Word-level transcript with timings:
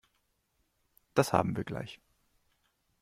Das 1.13 1.31
haben 1.31 1.55
wir 1.55 1.63
gleich. 1.63 2.01